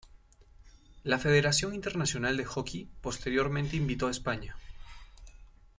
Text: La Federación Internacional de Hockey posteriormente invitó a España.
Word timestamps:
La 1.03 1.19
Federación 1.19 1.75
Internacional 1.75 2.35
de 2.35 2.43
Hockey 2.43 2.89
posteriormente 3.03 3.75
invitó 3.77 4.07
a 4.07 4.09
España. 4.09 4.57